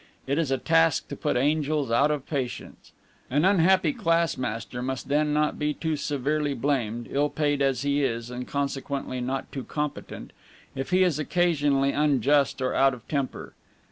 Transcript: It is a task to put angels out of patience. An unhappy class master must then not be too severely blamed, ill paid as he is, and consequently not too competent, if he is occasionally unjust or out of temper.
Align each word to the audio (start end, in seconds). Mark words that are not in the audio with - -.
It 0.25 0.39
is 0.39 0.49
a 0.49 0.57
task 0.57 1.09
to 1.09 1.15
put 1.15 1.37
angels 1.37 1.91
out 1.91 2.09
of 2.09 2.25
patience. 2.25 2.91
An 3.29 3.45
unhappy 3.45 3.93
class 3.93 4.35
master 4.35 4.81
must 4.81 5.09
then 5.09 5.31
not 5.31 5.59
be 5.59 5.75
too 5.75 5.95
severely 5.95 6.55
blamed, 6.55 7.07
ill 7.11 7.29
paid 7.29 7.61
as 7.61 7.83
he 7.83 8.03
is, 8.03 8.31
and 8.31 8.47
consequently 8.47 9.21
not 9.21 9.51
too 9.51 9.63
competent, 9.63 10.33
if 10.73 10.89
he 10.89 11.03
is 11.03 11.19
occasionally 11.19 11.91
unjust 11.91 12.63
or 12.63 12.73
out 12.73 12.95
of 12.95 13.07
temper. 13.07 13.53